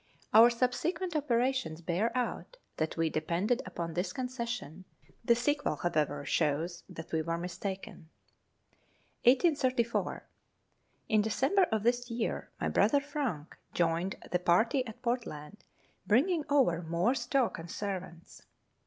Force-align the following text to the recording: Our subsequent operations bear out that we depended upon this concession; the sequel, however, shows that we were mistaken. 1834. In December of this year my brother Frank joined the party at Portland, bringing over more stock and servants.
Our 0.33 0.49
subsequent 0.49 1.15
operations 1.15 1.79
bear 1.83 2.11
out 2.17 2.57
that 2.77 2.97
we 2.97 3.11
depended 3.11 3.61
upon 3.67 3.93
this 3.93 4.13
concession; 4.13 4.85
the 5.23 5.35
sequel, 5.35 5.75
however, 5.75 6.25
shows 6.25 6.83
that 6.89 7.11
we 7.11 7.21
were 7.21 7.37
mistaken. 7.37 8.09
1834. 9.25 10.27
In 11.07 11.21
December 11.21 11.65
of 11.71 11.83
this 11.83 12.09
year 12.09 12.49
my 12.59 12.67
brother 12.67 12.99
Frank 12.99 13.55
joined 13.75 14.15
the 14.31 14.39
party 14.39 14.83
at 14.87 15.03
Portland, 15.03 15.63
bringing 16.07 16.45
over 16.49 16.81
more 16.81 17.13
stock 17.13 17.59
and 17.59 17.69
servants. 17.69 18.41